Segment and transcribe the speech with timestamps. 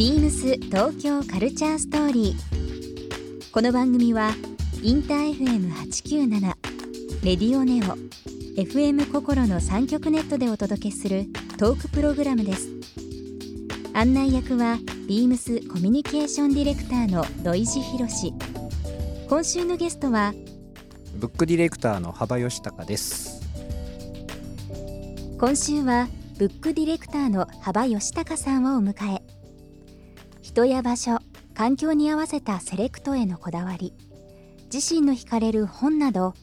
[0.00, 3.50] ビームス東京カルチャーストーリー。
[3.52, 4.30] この番組は
[4.82, 6.40] インター FM897
[7.22, 7.98] レディオネオ
[8.58, 11.26] FM 心の三極ネットでお届けする
[11.58, 12.70] トークプログラムです。
[13.92, 18.32] 案内役はビームスコミュニケーションディレクターの土井博志。
[19.28, 20.32] 今週のゲストは
[21.16, 23.42] ブックディレクターの幅義孝です
[25.38, 26.08] 今週は
[26.38, 29.29] ブックディレクターの幅義孝さんをお迎え
[30.50, 31.20] 人や場所
[31.54, 33.94] 環境に合わせたセレクトへのこだわり
[34.72, 36.34] 自身の惹かれる本など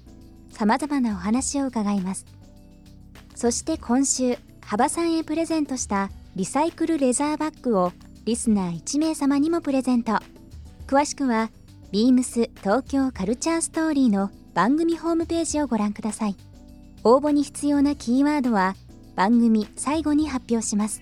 [0.49, 2.25] さまざまなお話を伺います。
[3.35, 7.91] そして今週幅さんへプレゼントしたリサイクルレザーバッグを
[8.23, 10.13] リスナー1名様にもプレゼント。
[10.87, 11.49] 詳しくは
[11.91, 16.37] ビームス東京カルチャーストーリーの番組ホームページをご覧ください。
[17.03, 18.77] 応募に必要なキーワードは
[19.17, 21.01] 番組最後に発表します。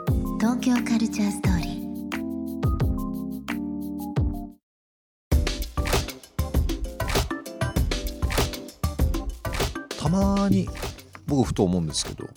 [0.41, 1.81] 東京カルチャーストーリー。
[9.99, 10.67] たまに
[11.27, 12.27] 僕ふと思うんですけど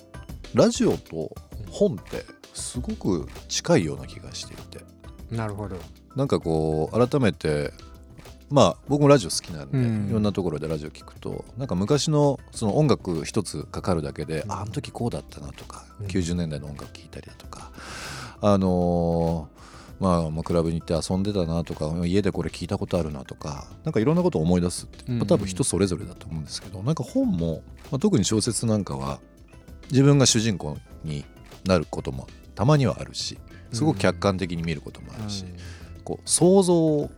[0.53, 1.35] ラジオと
[1.71, 4.85] 本ってすごく近いような気がしていて。
[5.31, 5.77] なるほど。
[6.15, 7.73] なんかこう改めて
[8.51, 10.09] まあ僕もラジオ好きなんで、うん。
[10.11, 14.53] いろんなところでラジオ聞くとなんか昔のその音楽一つかかるだけで、うん。
[14.53, 16.07] ああの時こうだったなとか、うん。
[16.07, 17.73] 90年代の音楽聴いたりだとか
[18.41, 19.55] あのー
[20.01, 25.19] まあ、まあクラブに行って遊んでたなとか家でこれ聞いたことあるなとかなんかいろんなことを思い出すって、うん。
[25.19, 29.21] まあ多分人それぞれだと思うんですけどなんか本も、まあ、特に小説なんかは
[29.91, 31.25] 自分が主人公に
[31.65, 33.39] なることもたまにはあるし
[33.73, 35.45] すごく客観的に見ることもあるし、
[36.05, 37.11] こう想像を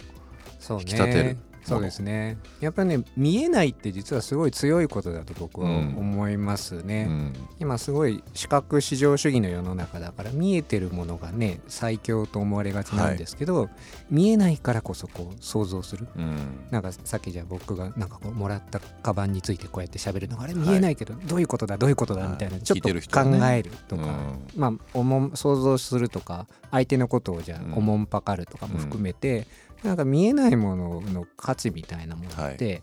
[0.75, 1.37] 引き立てる。
[1.67, 2.39] そうですね。
[2.61, 7.33] やっぱりね見えないって実はすごい強いことだと僕は思いますね、うん。
[7.59, 13.69] 今すごい視覚至上主義の世の中だから見えてるものがね最強と思われがちなんですけど、
[14.09, 16.07] 見えないからこそこう想像する。
[16.15, 16.37] うん。
[16.71, 23.59] なんかさっきじゃあ僕がなんかこうもらったカバンについてこうやって喋るのがあれ見えないけどどういうことだどういうことだみたいなはいちょっと考ね。
[23.59, 24.47] えるとか、うん。
[24.55, 27.73] まあおもん想像するとか相手のことをじゃうん。
[27.73, 29.49] あおもんぱかるとかも含めて、
[29.83, 32.83] なんか見えないものの価値みたいなものって、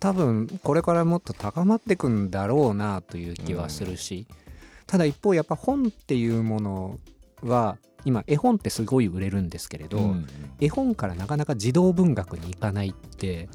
[0.00, 4.26] 多分これからもっと高まってくんだろうなという気はするし、
[4.86, 6.98] ただ一方やっぱ本っていうもの
[7.42, 10.26] は今絵本ってすごい売れるんですけれど、うん
[10.60, 13.48] 絵本からなかなか児童文学に行かないって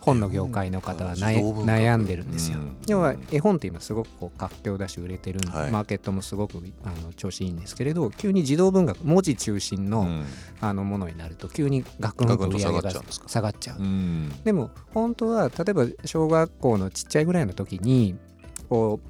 [0.00, 2.58] 本の業界の方は悩んでるんですよ。
[2.58, 2.76] うん。
[2.86, 5.70] 要は絵本って今すごくこう活況だし売れてるんで、はい。
[5.70, 10.24] マーケットもすごくあの調子いいんですけれど急に児童文学文字中心の,、うん。
[10.60, 14.30] あのものになると急にガクンと売り上げが下がっちゃうん。
[14.44, 18.16] でも本当は例えば小学校のちっちゃいぐらいの時に
[18.68, 19.07] こう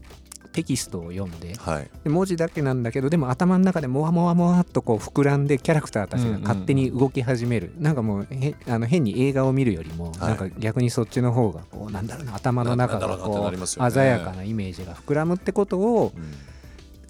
[0.59, 1.91] テキストを読んではい。
[2.03, 10.19] で文字だけなんだけどでも頭の中でもわもわもわっとこう膨らんでキャラクターたちが勝手に動き始める、なんかもうへあの変に映画を見るよりも、はい。
[10.21, 13.89] なんか逆にそっちの方がこうなんだろうな頭の中がこなりますよね。
[13.89, 16.19] う鮮やかなイメージが膨らむってことをう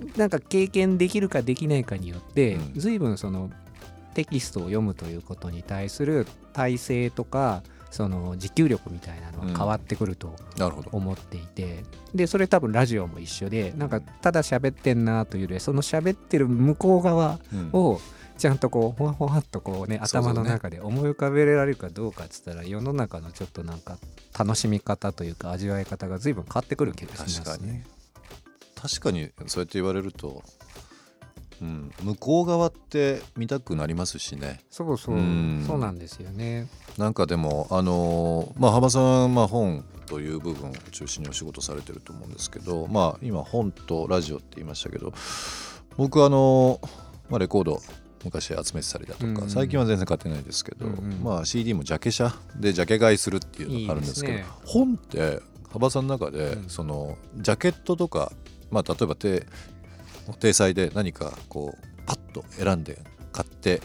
[0.04, 0.12] ん。
[0.16, 2.72] なんか経験できるかできないかによって、うん。
[2.76, 3.50] 随分その
[4.12, 10.34] テキストを読むということに対する体制とかその持久力みたいなのは変わってくると
[10.92, 11.84] 思っていて、
[12.14, 17.70] でそれ多分ラジオも一緒でなんかただ喋ってんなというよりはその喋ってる向こう側うん。
[17.72, 18.00] を
[18.38, 23.98] ちゃんとこうほわほわっとこうね頭の中で思い浮かべられるかどうかっつったら世の中のちょっとなんか
[24.38, 27.84] 楽しみ方というか味わい方が随分変わってくる気がしますね。
[28.80, 30.44] 確かにそうやって言われると、
[31.60, 34.60] うん、向こう側って見たくなりますしね。
[34.70, 35.64] そうそう、うん。
[35.66, 36.68] そうなんですよね。
[36.96, 45.12] なんかでもあのーまあ幅さん、まあ、本という部分を中心にお仕事されてると思うんですけどまあ今本とラジオって言いましたけど
[45.96, 46.88] 僕あのー
[47.28, 47.80] まあ、レコード
[48.24, 49.36] 昔集めてたりだとか、うん。
[49.38, 51.22] うん最近は全然買ってないですけど、うんうん。
[51.22, 54.46] まあ、CD もジャケ写でジャケ買いするっていうのがあるんですけどね。
[54.64, 55.40] 本って
[55.72, 56.68] 幅さんの中で、うん。
[56.68, 58.32] そのジャケットとか、
[58.70, 59.46] まあ、例えば定
[60.36, 62.98] 体裁で何かこうパッと選んで
[63.32, 63.80] 買って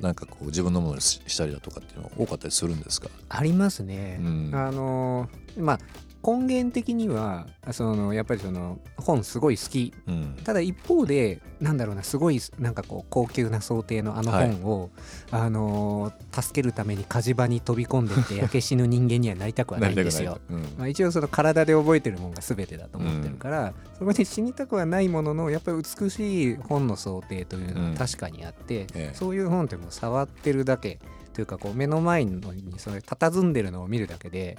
[0.00, 4.18] なんかこう自分のものにししたりだとかっていうの多かったりするんですか、ありますね。
[4.20, 5.78] うんあのーまあ
[6.26, 9.94] 根源的にはそのやっぱりその本すごい好き。
[10.08, 10.36] うん。
[10.42, 14.90] ただ一方でなんだろうなすごいなんかこう高級な想定のあの本を、
[15.30, 20.38] あのー助けるために火事場に飛び込んでって焼け死ぬ人間にはなりたくはないんですよ。
[20.50, 20.62] うん。
[20.76, 29.10] まあ、一応その体で覚えてるものが全てだと思ってるから、そこで死にたくはないもののやっぱり美しい本の想定というのは確かにあって、ええ。
[29.14, 30.98] そういう本ってもう触ってるだけ。
[31.32, 34.56] というかこう目の前のにそれ佇んでるのを見るだけで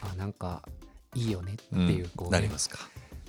[0.00, 0.62] あなんか
[1.14, 2.78] いいよねっていう,、こうねなりますか。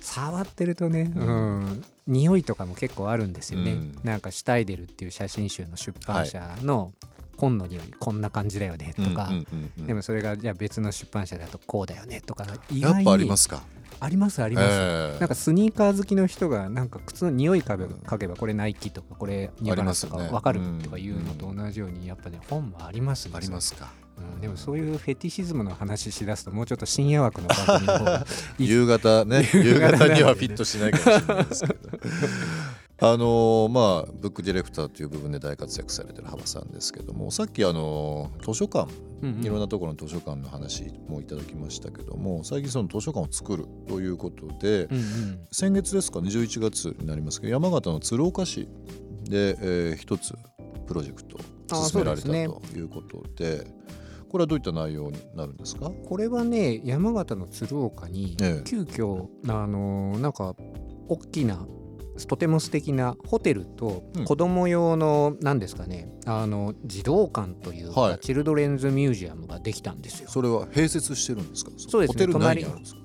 [0.00, 4.00] 触ってるとね、うん、匂いとかも結構あるんですよね、うん。
[4.02, 6.92] なんかシュタイデルっていう写真集の出版社の
[7.36, 9.30] 本の匂いこんな感じだよねとか、
[9.78, 13.62] でもそれがじゃあ別の出版社だとこうだよねとか意やっ外にぱありますか。
[14.02, 15.20] ありますあります、ええ。
[15.20, 23.34] なんかスニーカー好きの人がなんか靴の匂い嗅げばこれナイキとかこれニューバランスとか分かるとかいうのと同じようにやっぱね本もありますね。
[23.36, 23.92] ありますか
[24.34, 28.26] うん、でもそういうフェティシズムの話しだすともうちょっと深夜枠の番組の方が
[28.58, 31.78] 夕方ね夕 夕方にはフィットしないかもしれないですけど。
[33.02, 45.38] あのーまあブックディレクターという部分で大活躍されてる幅さんですけどもさっきあのー図書館うんうんいろんなところの図書館の話もいただきましたけども最近その図書館を作るということで、うんうん。
[45.50, 48.68] 先月ですかね11月になりますけど山形の鶴岡市
[49.24, 50.34] で、えー一つ
[50.86, 51.38] プロジェクト
[51.76, 53.66] を進められたということで
[54.30, 55.90] これはどういった内容になるんですか？
[55.90, 58.64] これはね山形の鶴岡にええ。
[58.64, 60.54] 急遽あのなんか
[61.08, 61.66] 大きな
[62.28, 64.24] とても素敵なホテルとうん。
[64.24, 68.18] 子供用の何ですかねあの児童館というか、はい。
[68.20, 70.28] チルドレンズミュージアムができたんですよ。
[70.28, 71.70] それは併設してるんですか？
[71.76, 72.26] そうですね。
[72.32, 72.40] ホ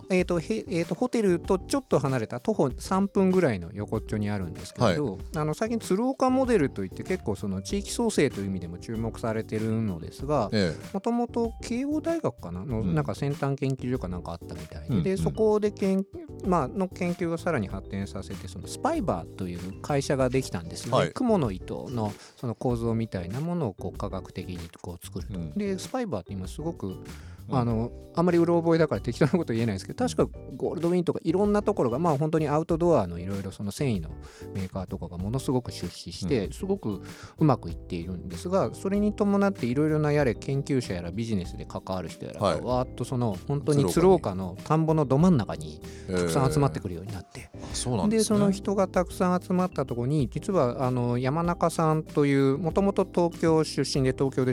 [0.09, 12.65] えーとへえーとホテルとちょっと離れた徒歩3分ぐらいの横っちょにあるんですけれど、あの最近鶴岡モデルといって結構その地域創生という意味でも注目されてるのですがえもともと慶応大学かな？
[12.65, 12.95] の、うん。
[12.95, 15.17] なんか先端研究所かなんかあったみたいで,、でうんうん。
[15.17, 16.05] そこでけん、
[16.45, 21.11] まあの研究をさらに発展させてそのスパイバーという会社ができたんですよね、はい。
[21.11, 25.53] 雲の糸のその構造みたいなものをこう科学的にこう作ると、うん。
[25.53, 27.03] でスパイバーって今すごくうん
[27.49, 34.09] あのあんまりうろ覚えだから適当なこと言えないですけど確かゴールドウィンとかいろんなところがまあ本当にアウトドアのいろいろその繊維の
[34.53, 37.01] メーカーとかがものすごく出資してすごく
[37.37, 42.61] うまくいっているんですがそれに伴っていろいろなやれ研究者やらビジネスで関わる人やらがはい。
[42.61, 47.49] わーっとその本当に鶴鶴岡岡の田んぼのど真ん中にたたくさん集まってくるようになって。
[47.73, 54.51] そうなんでその人がたくさん集まったところに実はあの山中さんというもともと東京出身で東京で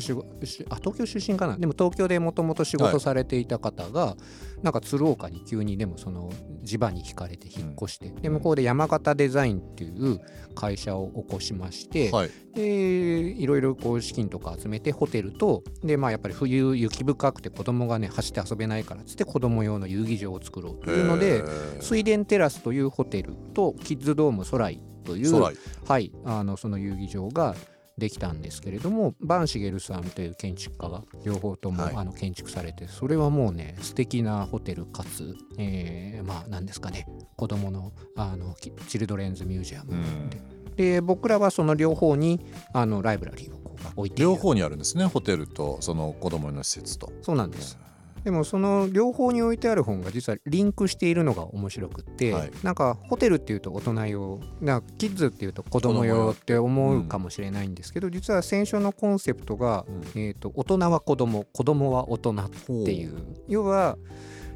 [0.68, 1.56] あ東京出身かな。
[1.56, 4.16] でも東京でもともと仕はい事されていた方が、
[4.62, 6.30] なんか鶴岡に急にでもその
[6.62, 10.20] 地場に惹かれて引っ越して、で向こうで山形デザインっていう
[10.54, 12.30] 会社を起こしまして、はい。
[12.54, 21.42] でいろいろこう資金とか集めてホテルとでまあやっぱり冬雪深くて子供がね走って遊べないからっつって子供用の遊技場を作ろうというので
[21.80, 25.42] 水田テラスというホテルとキッズドームソライという
[25.86, 27.56] はい、あのその遊技場が
[27.98, 31.96] できたんですけれども坂茂さんという建築家が両方とも、はい。
[31.96, 37.06] あの建築されてそれはもうね素敵なホテルかつ、えーまあ何ですかね
[37.36, 40.30] 子供のあのキチルドレンズミュージアムうん。
[40.76, 42.40] で,、で僕らはその両方に
[42.72, 47.12] あのライブラリーをこう置いて両方にあるんですねホテルとその子供の施設と。
[47.22, 47.78] そうなんです。
[48.24, 52.50] でもその両方に置いてある本が実はリンクしているのが面白くって、はい。
[52.62, 60.20] なんかホテルっていうと大人用なキッズっていうと子供用用って思うかもしれないんですけど、実は選書のコンセプトが、うん。
[60.20, 62.50] えー、と大人は子供子供は大人っ
[62.84, 63.16] ていう。
[63.48, 63.96] 要は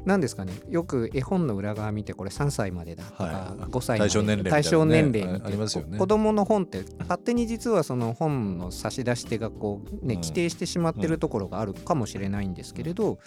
[0.07, 0.53] 何ですかね。
[0.69, 3.61] よく絵本の裏側見てこれ3歳までだとか、はい。
[3.63, 5.97] 5歳まで対象年齢対象年齢見てあありますよね。
[5.97, 10.21] 子供の本って勝手に実はその本の差し出し手がこうねうん。
[10.21, 13.19] 規定してしまってるところがあるかもしれないんですけれど、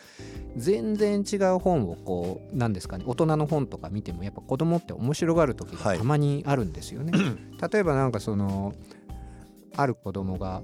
[0.57, 5.97] 全然違う本をこうなんですかね大人の本とか見てもやっぱ子供って面白がる時はい。
[5.97, 7.13] がたまにあるんですよね。
[7.71, 8.73] 例えばなんかその
[9.77, 10.63] ある子供が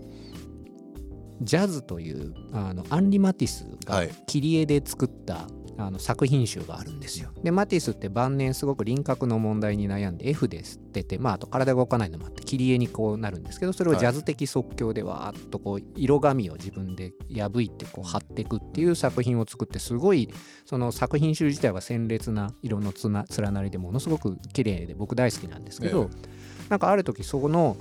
[1.42, 4.10] ジャズというあのアンリ・マティスがはい。
[4.26, 5.46] 切り絵で作った、
[5.78, 7.30] あの作品集があるんですよ。
[7.42, 20.30] でマティスって晩年すごく輪郭の問題に悩んで F で吸ってて、まあ、あと体が動かないのもあって切り絵にこうなるんですけどそれをジャズ的即興でわーっとこう色紙を自分で破いてこう貼っていくっていう作品を作ってすごい
[20.64, 26.10] その作品集自体は鮮烈な色のつな連なりでものすごく綺麗で僕大好きなんですけど、
[26.68, 27.76] なんかある時その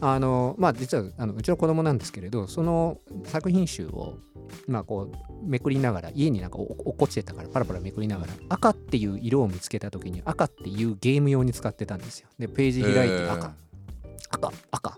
[0.00, 4.18] あのまあ実はあのうちの子供なんですけれどその作品集を
[4.66, 12.28] まあこうめくりながら家になんか落っこちてたからパラパラめくりながら赤っていう色を見つけた時に赤っていうゲーム用に使ってたんですよ。
[12.38, 13.54] でページ開いて赤、
[14.34, 14.96] 赤赤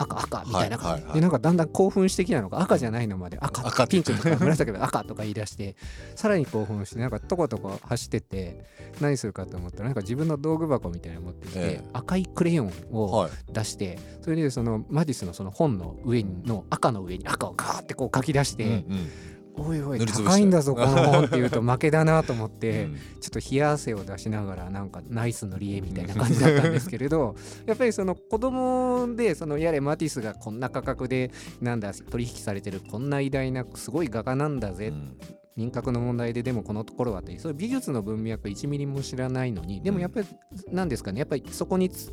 [0.00, 0.78] 赤赤みたいな。
[0.78, 1.14] 感じ、はいはいはい。
[1.14, 5.76] でなんかだんだん興奮してきたのが赤じゃないのまで赤ピンクとか紫とか赤とか言い出して
[6.14, 8.64] さらに興奮してなんかとことこ走ってて
[9.00, 11.88] 何するかと思ったらなんか自分の道具箱みたいなの持ってきて、ええ。
[11.92, 13.30] 赤いクレヨンをはい。
[13.52, 19.10] 出してそれでそのマディスのその本の上の赤の上に赤をガーってこう書き出して、うんうん
[19.58, 22.98] おいおい高いんだぞこの本っていうと負けだなと思って、うん。
[23.20, 27.34] ちょっと冷や汗を出しながらなんかナイス塗り絵みたいな感じだったんですけれど
[27.66, 35.18] やっぱりその子供でそのやれマティスがこんな価格でなんだ取引されてるこんな偉大なすごい画家なんだぜ、うん。
[35.56, 39.82] 輪郭の問題ででもこのところはというそういう美術の文脈1ミリも知らないのに。
[39.82, 40.26] でもやっぱり
[40.70, 42.12] なんですかねやっぱりそこにつ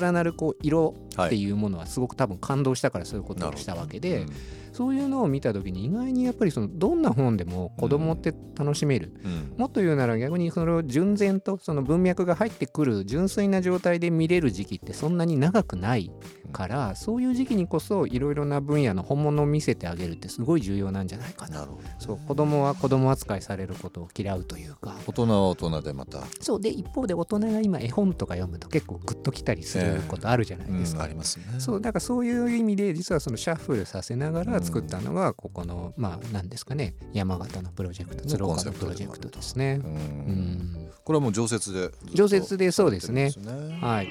[0.00, 4.26] 連なるこう色はいっていうものはすごく多分感動したからそういうことをしたわけで、
[4.72, 9.32] そういうのを見た時に意外にやっぱりそのどんな本でも子供って楽しめる、うん。
[9.32, 9.54] うん。
[9.56, 16.10] もっと言うなら逆にそれを純然とその文脈が入ってくる純粋な状態で見れる時期ってそんなに長くない
[16.46, 21.60] からそういう時期にこそいろいろな分野の本物を見せてあげるってすごい重要なんじゃないかな。
[21.60, 21.88] なるほど。
[21.98, 24.96] そう子供は子供扱いされることを嫌うというか。
[25.06, 31.02] 大人は大人でまた、そうで一方で大人が今絵本とか読むと結構グッときたりすることあるじゃないですか。
[31.02, 31.44] ありますね。
[31.58, 39.80] そうだからそういう意味で実はそのシャッフルさせながら作ったのがここのまあ何ですかね山形のプロジェクト鶴岡のプロジェクトですね。
[39.82, 39.86] う。
[39.86, 39.94] うん。
[39.94, 43.30] んこれはもう常設で常設でそうですね。
[43.36, 43.78] ね。
[43.80, 44.08] はい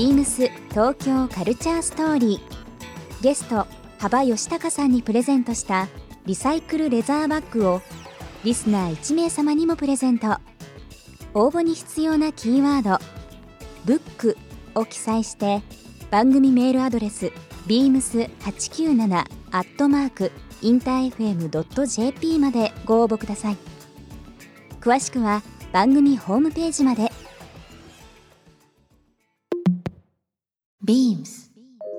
[0.00, 3.22] ビームス東京カルチャーストーリー。
[3.22, 3.66] ゲスト
[3.98, 5.88] 幅吉高さんにプレゼントした
[6.24, 7.82] リサイクルレザーバッグを
[8.42, 10.38] リスナー1名様にもプレゼント。
[11.34, 12.98] 応募に必要なキーワード
[13.84, 14.38] 「ブック」
[14.74, 15.60] を記載して
[16.10, 17.30] 番組メールアドレス
[17.66, 23.56] beams897 アットマークインター FM.jp までご応募ください。
[24.80, 25.42] 詳しくは
[25.74, 27.09] 番組ホームページまで。
[30.90, 31.52] ビームス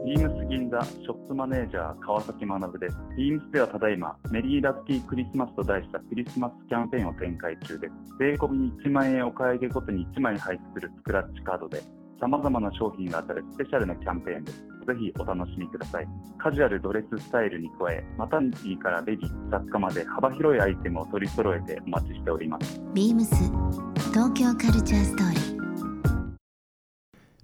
[0.05, 2.97] ビームス銀座ショップマネージャー川崎学です。
[3.15, 7.93] ビームスではただいまメリーラッキークリスマスと題したクリスマスキャンペーンを展開中です。
[8.19, 11.81] 税込み1万円お買い上げごとに1枚配布するスクラッチカードで
[12.19, 14.57] 様々な商品が当たるスペシャルなキャンペーンです。
[14.57, 14.65] ぜ
[14.99, 16.07] ひお楽しみください。
[16.37, 22.81] カジュアルドレススタイルに加え、マタニティからベビー、雑貨まで幅広いアイテムを取り揃えてお待ちしております。
[22.93, 23.35] ビームス
[24.11, 25.50] 東京カルチャーストーリー